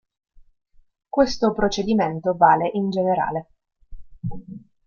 Questo 1.07 1.51
procedimento 1.53 2.33
vale 2.35 2.71
in 2.73 2.89
generale. 2.89 3.47